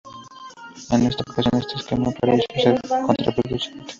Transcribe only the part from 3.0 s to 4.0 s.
contraproducente.